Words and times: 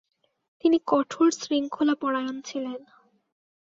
তিনি 0.63 0.77
কঠোর 0.87 1.27
শৃঙ্খলাপরায়ণ 1.41 2.35
ছিলেন। 2.41 2.79